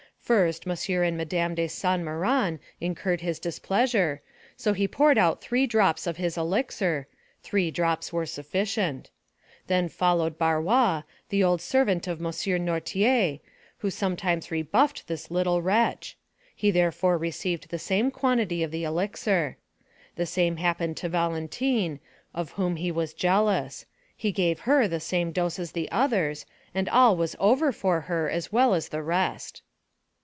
[0.31, 0.71] First, M.
[1.03, 4.21] and Madame de Saint Méran incurred his displeasure,
[4.55, 9.09] so he poured out three drops of his elixir—three drops were sufficient;
[9.67, 12.31] then followed Barrois, the old servant of M.
[12.63, 13.41] Noirtier,
[13.79, 19.57] who sometimes rebuffed this little wretch—he therefore received the same quantity of the elixir;
[20.15, 21.99] the same happened to Valentine,
[22.33, 26.87] of whom he was jealous; he gave her the same dose as the others, and
[26.87, 29.61] all was over for her as well as the rest."